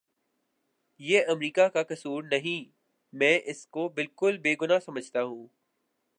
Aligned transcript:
یہ 0.99 1.25
امریکہ 1.27 1.67
کا 1.67 1.83
کسور 1.83 2.23
نہیں 2.23 2.69
میں 3.13 3.39
اس 3.45 3.65
کو 3.67 3.87
بالکل 3.89 4.37
بے 4.37 4.55
گناہ 4.61 4.79
سمجھتا 4.79 5.23
ہوں 5.23 5.47